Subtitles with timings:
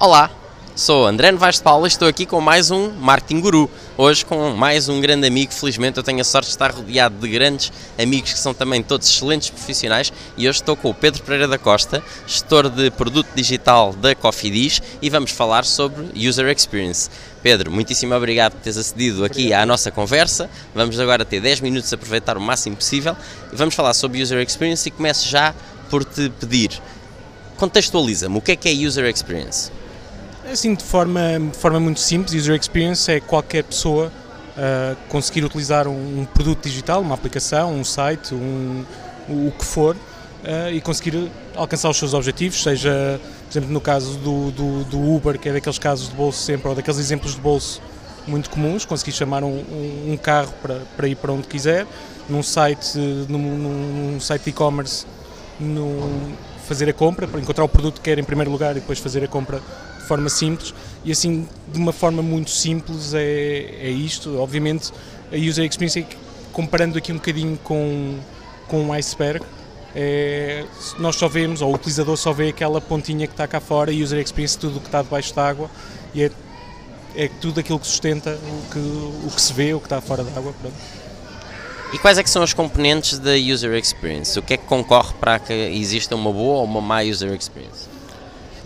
[0.00, 0.30] Olá,
[0.76, 3.68] sou André Novaes de Paula e estou aqui com mais um Marketing Guru.
[3.96, 7.28] Hoje com mais um grande amigo, felizmente eu tenho a sorte de estar rodeado de
[7.28, 11.48] grandes amigos que são também todos excelentes profissionais e hoje estou com o Pedro Pereira
[11.48, 17.10] da Costa, gestor de produto digital da Cofidis e vamos falar sobre User Experience.
[17.42, 20.48] Pedro, muitíssimo obrigado por teres acedido aqui à nossa conversa.
[20.76, 23.16] Vamos agora ter 10 minutos aproveitar o máximo possível
[23.52, 25.52] e vamos falar sobre User Experience e começo já
[25.90, 26.80] por te pedir,
[27.56, 29.77] contextualiza-me, o que é que é User Experience?
[30.50, 31.20] Assim, de forma,
[31.52, 34.10] de forma muito simples, User Experience é qualquer pessoa
[34.56, 38.82] uh, conseguir utilizar um, um, produto digital, uma aplicação, um site, um,
[39.28, 44.16] o que for, uh, e conseguir alcançar os seus objetivos, seja, por exemplo, no caso
[44.18, 47.40] do, do, do, Uber, que é daqueles casos de bolso sempre, ou daqueles exemplos de
[47.42, 47.82] bolso
[48.26, 49.62] muito comuns, conseguir chamar um,
[50.08, 51.86] um carro para, para ir para onde quiser,
[52.26, 52.96] num site,
[53.28, 55.04] num, num site de e-commerce,
[56.66, 59.22] fazer a compra, para encontrar o produto que quer em primeiro lugar e depois fazer
[59.22, 59.60] a compra
[60.08, 63.20] forma simples e assim de uma forma muito simples é,
[63.82, 64.38] é isto.
[64.38, 64.90] Obviamente
[65.30, 66.06] a user experience,
[66.52, 68.18] comparando aqui um bocadinho com,
[68.66, 69.44] com um iceberg,
[69.94, 70.64] é,
[70.98, 74.02] nós só vemos, ou o utilizador só vê aquela pontinha que está cá fora e
[74.02, 75.70] user experience tudo o que está debaixo d'água
[76.14, 76.30] e é,
[77.14, 80.24] é tudo aquilo que sustenta o que, o que se vê, o que está fora
[80.24, 80.54] d'água.
[81.92, 84.38] E quais é que são as componentes da user experience?
[84.38, 87.97] O que é que concorre para que exista uma boa ou uma má user experience?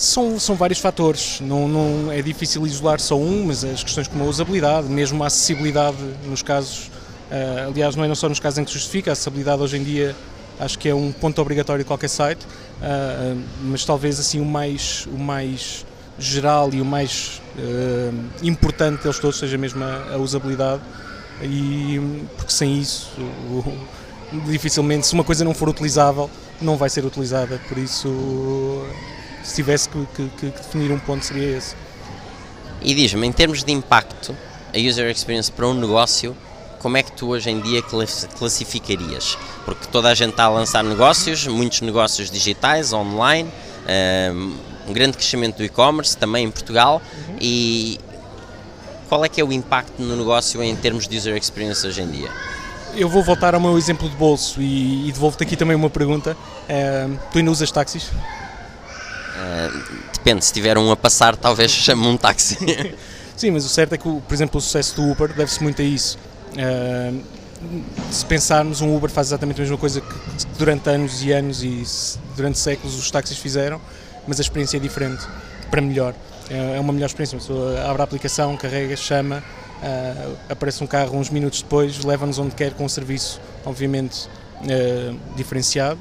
[0.00, 4.24] São, são vários fatores, não, não é difícil isolar só um, mas as questões como
[4.24, 6.86] a usabilidade, mesmo a acessibilidade nos casos,
[7.30, 9.84] uh, aliás não é não só nos casos em que justifica, a acessibilidade hoje em
[9.84, 10.16] dia
[10.58, 15.06] acho que é um ponto obrigatório de qualquer site, uh, mas talvez assim o mais,
[15.12, 15.84] o mais
[16.18, 20.80] geral e o mais uh, importante deles todos seja mesmo a, a, usabilidade,
[21.42, 22.00] e,
[22.38, 23.10] porque sem isso
[23.50, 23.70] o,
[24.46, 28.08] dificilmente, se uma coisa não for utilizável, não vai ser utilizada, por isso
[29.42, 31.74] se tivesse que, que, que definir um ponto seria esse.
[32.82, 34.36] E diz-me, em termos de impacto,
[34.74, 36.36] a user experience para um negócio,
[36.78, 37.82] como é que tu hoje em dia
[38.38, 39.36] classificarias?
[39.64, 43.50] Porque toda a gente está a lançar negócios, muitos negócios digitais, online,
[44.88, 47.36] um grande crescimento do e-commerce também em Portugal uhum.
[47.40, 47.98] e
[49.08, 52.10] qual é que é o impacto no negócio em termos de user experience hoje em
[52.10, 52.30] dia?
[52.94, 56.36] Eu vou voltar ao meu exemplo de bolso e, e devolvo-te aqui também uma pergunta.
[56.68, 58.10] Uh, tu ainda usas táxis?
[59.40, 62.58] Uh, depende, se tiver um a passar, talvez chame um táxi.
[63.34, 65.84] Sim, mas o certo é que, por exemplo, o sucesso do Uber deve-se muito a
[65.84, 66.18] isso.
[66.52, 67.22] Uh,
[68.10, 70.14] se pensarmos, um Uber faz exatamente a mesma coisa que
[70.58, 71.82] durante anos e anos e
[72.36, 73.80] durante séculos os táxis fizeram,
[74.26, 75.26] mas a experiência é diferente,
[75.70, 76.14] para melhor.
[76.48, 77.36] É uma melhor experiência.
[77.36, 79.42] A pessoa abre a aplicação, carrega, chama,
[79.82, 84.28] uh, aparece um carro uns minutos depois, leva-nos onde quer com um serviço, obviamente,
[85.36, 85.98] diferenciado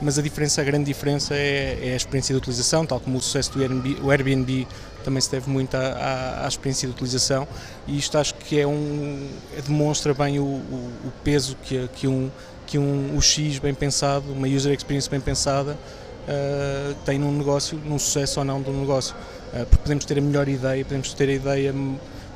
[0.00, 3.20] mas a diferença, a grande diferença é, é, a experiência de utilização, tal como o
[3.20, 4.66] sucesso do Airbnb, o Airbnb
[5.04, 7.46] também se deve muito à, à, à, experiência de utilização.
[7.86, 9.28] E isto acho que é um
[9.66, 12.30] demonstra bem o, o, o peso que, que um
[12.66, 17.98] que um UX bem pensado, uma user experience bem pensada uh, tem num negócio, num
[17.98, 19.12] sucesso ou não de um negócio,
[19.52, 21.74] uh, porque podemos ter a melhor ideia, podemos ter a ideia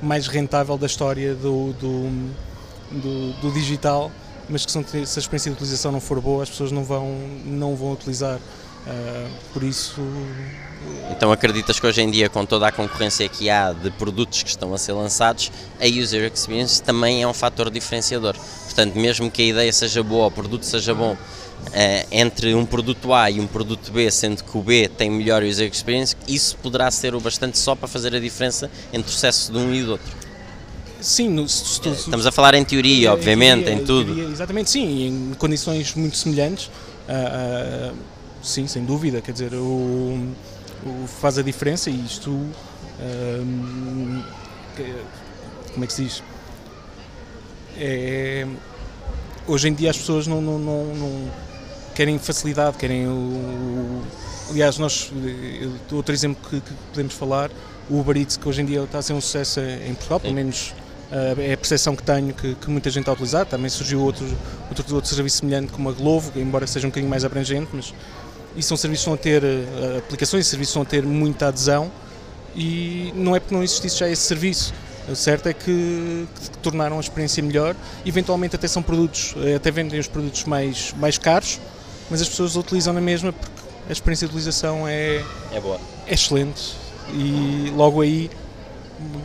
[0.03, 2.33] mais rentável da história do, do,
[2.91, 4.11] do, do digital
[4.49, 7.75] mas que se a experiência de utilização não for boa, as pessoas não vão, não
[7.75, 8.39] vão utilizar.
[8.87, 9.99] Uh, por isso.
[11.11, 14.51] Então acreditas que hoje em dia, com toda a concorrência que há de produtos que
[14.51, 15.51] estão a ser lançados,
[15.81, 18.37] a user experience também é um fator diferenciador.
[18.65, 21.17] Portanto, mesmo que a ideia seja boa, o produto seja bom, uh,
[22.11, 25.71] entre um produto A e um produto B, sendo que o B tem melhor user
[25.71, 29.57] experience, isso poderá ser o bastante só para fazer a diferença entre o sucesso de
[29.57, 30.24] um e do outro.
[31.05, 34.15] Sim, no, estamos a falar em teoria, obviamente, em, teoria, em tudo.
[34.15, 36.69] Teoria, exatamente, sim, em condições muito semelhantes.
[37.07, 37.97] Uh, uh,
[38.43, 40.33] sim, sem dúvida, quer dizer, o,
[40.83, 42.31] o faz a diferença e isto.
[42.31, 44.25] Uh,
[45.75, 46.23] como é que se diz?
[47.77, 48.47] É,
[49.47, 51.31] hoje em dia as pessoas não, não, não, não
[51.95, 54.03] querem facilidade, querem o,
[54.49, 55.13] aliás, nós,
[55.93, 57.51] outro exemplo que, que, podemos falar,
[57.91, 60.33] o Uber Eats, que hoje em dia está a ser um sucesso em Portugal, pelo
[60.33, 60.73] menos
[61.11, 63.47] é a percepção que tenho que, que, muita gente está a utilizar.
[63.47, 64.27] Também surgiu outro,
[64.69, 67.95] outro, outro serviço semelhante como a Glovo, embora seja um bocadinho mais abrangente, mas
[68.57, 71.91] e são serviços que vão ter uh, aplicações, serviços vão ter muita adesão
[72.55, 74.73] e não é porque não existisse já esse serviço.
[75.09, 77.77] O certo é que, que, tornaram a experiência melhor.
[78.07, 81.61] Eventualmente até são produtos, eh, até vendem os produtos mais, mais caros,
[82.09, 85.23] mas as pessoas utilizam na mesma porque a experiência de utilização é,
[85.53, 85.79] é boa.
[86.07, 86.75] É excelente
[87.13, 88.31] e logo aí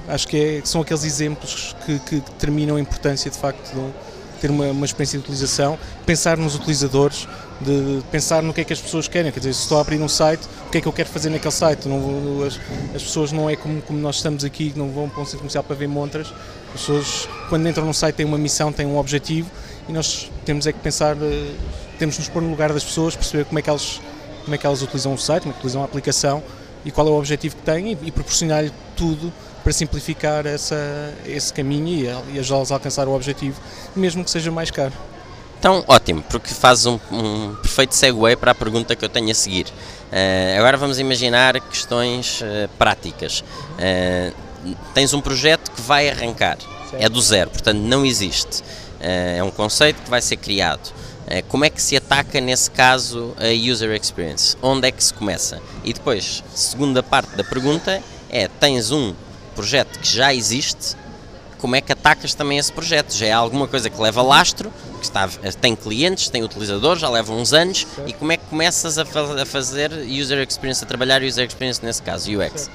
[0.07, 4.49] acho que é, são aqueles exemplos que, que, determinam a importância de facto de ter
[4.49, 7.27] uma, uma, experiência de utilização, pensar nos utilizadores,
[7.59, 9.31] de pensar no que é que as pessoas querem.
[9.31, 11.29] Quer dizer, se estou a abrir um site, o que é que eu quero fazer
[11.29, 11.87] naquele site?
[11.87, 12.59] Não, as,
[12.95, 15.63] as pessoas não é como, como nós estamos aqui, não vão para um centro comercial
[15.63, 16.33] para ver montras.
[16.73, 19.49] As pessoas, quando entram num site, têm uma missão, têm um objetivo
[19.87, 21.55] e nós temos é que pensar, eh,
[21.97, 23.99] temos de nos pôr no lugar das pessoas, perceber como é que elas,
[24.43, 26.43] como é que elas utilizam o site, como é que utilizam a aplicação
[26.85, 29.33] e qual é o objetivo que têm e, e proporcionar-lhe tudo
[29.69, 33.61] para simplificar essa, esse caminho e, e ajudá-los a alcançar o objetivo,
[33.95, 34.93] mesmo que seja mais caro.
[35.59, 39.33] Então, ótimo, porque faz um, um, perfeito segue para a pergunta que eu tenho a
[39.35, 39.67] seguir.
[39.67, 43.43] Uh, agora vamos imaginar questões uh, práticas.
[43.77, 44.33] Uh,
[44.95, 46.57] tens um projeto que vai arrancar,
[46.89, 47.03] certo.
[47.03, 48.63] é do zero, portanto não existe.
[48.99, 50.91] é um conceito que vai ser criado.
[51.47, 54.57] como é que se ataca nesse caso a user experience?
[54.63, 55.61] Onde é que se começa?
[55.83, 58.01] E depois, segunda parte da pergunta
[58.31, 59.13] é: tens um
[59.59, 60.95] projeto que já existe,
[61.57, 63.13] como é que atacas também esse projeto?
[63.13, 65.27] Já é alguma coisa que leva lastro, que está,
[65.59, 69.45] tem clientes, tem utilizadores, já leva uns anos, e como é que começas a, a,
[69.45, 72.69] fazer user experience, a trabalhar user experience nesse caso, UX?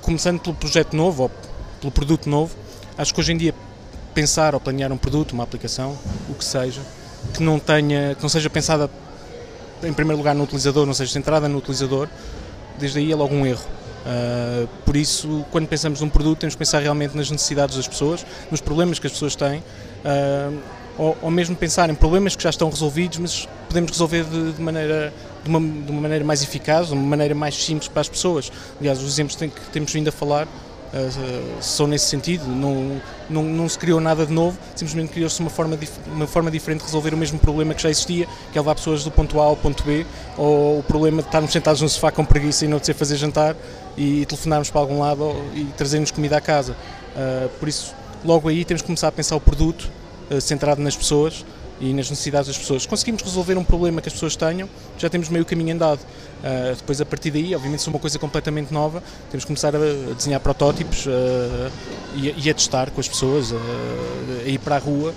[0.00, 1.30] Começando pelo projeto novo, ou
[1.78, 2.56] pelo produto novo,
[2.96, 3.54] acho que hoje em dia
[4.14, 6.80] pensar ou planear um produto, uma aplicação, o que seja,
[7.34, 8.88] que não tenha, que não seja pensada
[9.82, 12.08] em primeiro lugar no utilizador, não seja centrada no utilizador,
[12.78, 13.82] desde aí é logo um erro.
[14.04, 18.26] Uh, por isso, quando pensamos num produto, temos que pensar realmente nas necessidades das pessoas,
[18.50, 20.58] nos problemas que as pessoas têm, uh,
[20.98, 24.60] ou, ou, mesmo pensar em problemas que já estão resolvidos, mas podemos resolver de, de
[24.60, 25.12] maneira,
[25.42, 28.52] de, uma, de uma maneira mais eficaz, de uma maneira mais simples para as pessoas.
[28.78, 30.46] Aliás, os exemplos que temos vindo a falar
[31.60, 32.46] são nesse sentido.
[32.46, 36.80] Não, não, não se criou nada de novo, simplesmente criou-se uma forma, uma forma diferente
[36.80, 39.44] de resolver o mesmo problema que já existia, que é levar pessoas do ponto A
[39.44, 40.04] ao ponto B,
[40.36, 43.56] ou o problema de estarmos sentados no sofá com preguiça e não ter fazer jantar
[43.96, 46.76] e telefonarmos para algum lado e trazermos comida à casa.
[47.16, 47.94] Uh, por isso,
[48.24, 49.90] logo aí temos que começar a pensar o produto
[50.30, 51.44] uh, centrado nas pessoas
[51.80, 52.86] e nas necessidades das pessoas.
[52.86, 56.00] Conseguimos resolver um problema que as pessoas tenham, já temos meio caminho andado.
[56.00, 59.74] Uh, depois, a partir daí, obviamente, se é uma coisa completamente nova, temos que começar
[59.74, 61.10] a, desenhar protótipos uh,
[62.14, 63.56] e, e, a testar com as pessoas, uh,
[64.44, 65.14] a ir para a rua.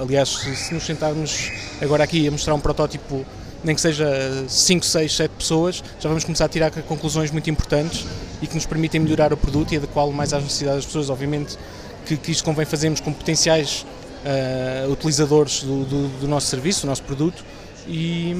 [0.00, 1.50] aliás, se nos sentarmos
[1.80, 3.24] agora aqui a mostrar um protótipo,
[3.62, 4.06] nem que seja
[4.48, 8.06] 5, 6, 7 pessoas, já vamos começar a tirar conclusões muito importantes
[8.40, 11.10] e que nos permitem melhorar o produto e adequá-lo mais às necessidades das pessoas.
[11.10, 11.58] Obviamente
[12.06, 13.84] que, que isto convém fazermos com potenciais
[14.24, 17.44] uh, utilizadores do, do, do, nosso serviço, do nosso produto.
[17.86, 18.34] E,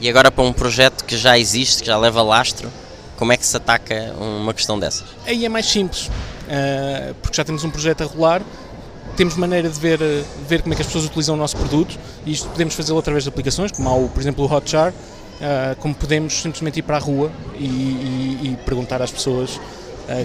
[0.00, 2.70] e agora para um projeto que já existe, que já leva lastro,
[3.16, 5.08] como é que se ataca uma questão dessas?
[5.26, 8.42] Aí é mais simples, uh, porque já temos um projeto a rolar,
[9.16, 9.98] temos maneira de ver,
[10.46, 13.24] ver como é que as pessoas utilizam o nosso produto e isto podemos fazê-lo através
[13.24, 16.96] de aplicações, como há, o, por exemplo, o Hotjar, uh, como podemos simplesmente ir para
[16.96, 19.58] a rua e, e, e perguntar às pessoas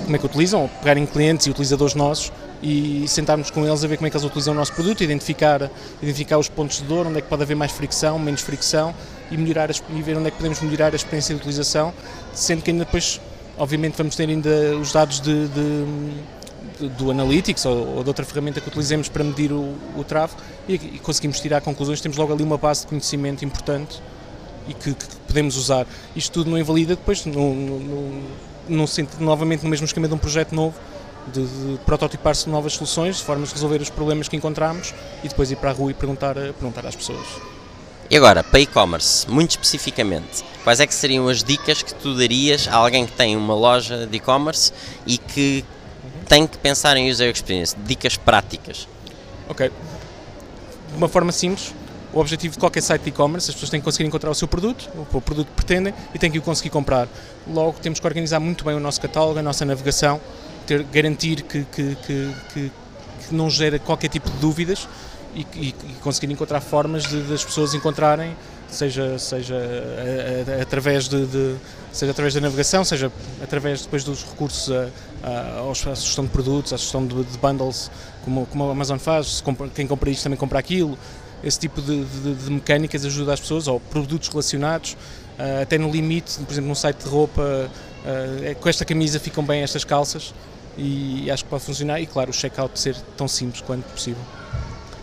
[0.03, 2.31] como é que utilizam, pegarem clientes e utilizadores nossos
[2.61, 5.69] e sentarmos com eles a ver como é que eles utilizam o nosso produto, identificar,
[6.01, 8.93] identificar os pontos de dor, onde é que pode haver mais fricção, menos fricção
[9.31, 11.93] e, melhorar e ver onde é que podemos melhorar a experiência de utilização,
[12.33, 13.19] sendo que ainda depois,
[13.57, 15.85] obviamente, vamos ter ainda os dados de, de
[16.97, 20.75] do Analytics ou, ou, de outra ferramenta que utilizemos para medir o, o tráfego e,
[20.75, 24.01] e, conseguimos tirar conclusões, temos logo ali uma base de conhecimento importante
[24.67, 25.85] e que, que podemos usar.
[26.15, 28.25] Isto tudo não invalida depois, no, no, no,
[28.69, 28.85] no,
[29.19, 30.75] novamente no mesmo esquema de um projeto novo,
[31.27, 34.93] de, de prototipar-se novas soluções, de formas de resolver os problemas que encontramos
[35.23, 37.27] e depois ir para a rua e perguntar, perguntar às pessoas.
[38.09, 42.67] E agora, para e-commerce, muito especificamente, quais é que seriam as dicas que tu darias
[42.67, 44.74] a alguém que tem uma loja de e-commerce
[45.07, 45.63] e que
[46.27, 48.86] tem que pensar em user experience, dicas práticas?
[49.47, 49.69] Ok.
[49.69, 51.74] De uma forma simples,
[52.13, 54.48] o objetivo de qualquer site de e-commerce, as pessoas têm que conseguir encontrar o seu
[54.48, 57.08] produto, o produto que pretendem e têm que o conseguir comprar.
[57.48, 60.20] Logo, temos que organizar muito bem o nosso catálogo, a nossa navegação,
[60.65, 62.72] ter, garantir que, que, que, que,
[63.32, 64.89] não gera qualquer tipo de dúvidas
[65.34, 68.36] e, e, e conseguir encontrar formas de, das pessoas encontrarem,
[68.68, 71.56] seja, seja a, a, através de, de,
[71.94, 73.10] seja através da navegação, seja
[73.41, 74.89] através depois dos recursos a,
[75.24, 77.89] a, à sugestão de produtos, à sugestão de, de bundles,
[78.25, 80.98] como, como a Amazon faz, compra, quem compra isto também compra aquilo,
[81.43, 84.93] esse tipo de, de, de, mecânicas ajuda as pessoas, ou produtos relacionados,
[85.38, 89.43] uh, até no limite, por exemplo, num site de roupa, uh, com esta camisa ficam
[89.43, 90.33] bem estas calças,
[90.77, 94.24] e acho que pode funcionar e claro o checkout ser tão simples quanto possível.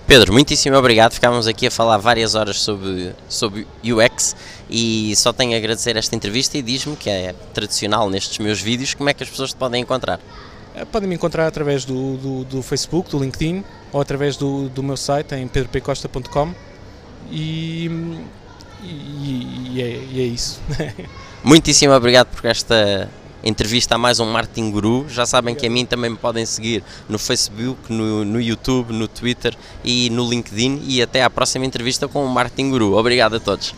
[0.08, 1.12] Pedro, muitíssimo obrigado.
[1.12, 4.34] Ficámos aqui a falar várias horas sobre, sobre UX
[4.70, 8.94] e só tenho a agradecer esta entrevista e diz-me que é tradicional nestes meus vídeos,
[8.94, 10.18] como é que as pessoas te podem encontrar?
[10.78, 14.82] Eh, podem me encontrar através do, do, do Facebook, do LinkedIn ou através do, do
[14.82, 16.54] meu site em pedropcosta.com
[17.30, 17.90] e,
[18.82, 20.60] e, e, é, e é isso.
[21.42, 23.10] Muitíssimo obrigado por esta
[23.42, 25.06] entrevista a mais um Martin Guru.
[25.08, 29.08] Já sabem que a mim também me podem seguir no Facebook, no, no YouTube, no
[29.08, 30.82] Twitter e no LinkedIn.
[30.86, 32.96] E até à próxima entrevista com o Martin Guru.
[32.96, 33.74] Obrigado a todos.